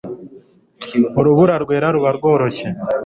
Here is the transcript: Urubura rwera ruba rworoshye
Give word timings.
Urubura 1.19 1.55
rwera 1.63 1.87
ruba 1.95 2.09
rworoshye 2.17 2.67